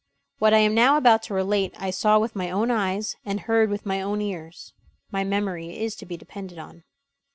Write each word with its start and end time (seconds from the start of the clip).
What 0.39 0.51
I 0.51 0.57
am 0.57 0.73
now 0.73 0.97
about 0.97 1.21
to 1.25 1.35
relate 1.35 1.75
I 1.77 1.91
saw 1.91 2.17
with 2.17 2.35
my 2.35 2.49
own 2.49 2.71
eyes 2.71 3.17
and 3.23 3.41
heard 3.41 3.69
with 3.69 3.85
my 3.85 4.01
own 4.01 4.19
ears. 4.19 4.73
My 5.11 5.23
memory 5.23 5.77
is 5.77 5.95
to 5.97 6.07
be 6.07 6.17
depended 6.17 6.57
on. 6.57 6.85